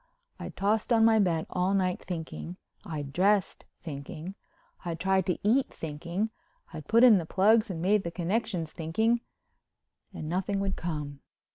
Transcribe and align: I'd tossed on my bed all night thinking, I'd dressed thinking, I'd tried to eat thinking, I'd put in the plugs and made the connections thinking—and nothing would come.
I'd 0.39 0.55
tossed 0.55 0.91
on 0.91 1.05
my 1.05 1.19
bed 1.19 1.45
all 1.51 1.75
night 1.75 1.99
thinking, 2.03 2.57
I'd 2.83 3.13
dressed 3.13 3.65
thinking, 3.83 4.33
I'd 4.83 4.99
tried 4.99 5.27
to 5.27 5.37
eat 5.47 5.69
thinking, 5.71 6.31
I'd 6.73 6.87
put 6.87 7.03
in 7.03 7.19
the 7.19 7.25
plugs 7.27 7.69
and 7.69 7.83
made 7.83 8.01
the 8.01 8.09
connections 8.09 8.71
thinking—and 8.71 10.27
nothing 10.27 10.59
would 10.59 10.75
come. 10.75 11.19